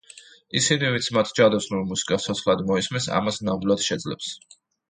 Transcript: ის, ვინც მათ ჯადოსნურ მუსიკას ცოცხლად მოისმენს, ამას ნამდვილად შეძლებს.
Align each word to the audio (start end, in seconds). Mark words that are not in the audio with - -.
ის, 0.59 0.69
ვინც 0.83 1.09
მათ 1.17 1.33
ჯადოსნურ 1.41 1.83
მუსიკას 1.91 2.27
ცოცხლად 2.31 2.65
მოისმენს, 2.73 3.11
ამას 3.19 3.41
ნამდვილად 3.51 3.89
შეძლებს. 3.91 4.35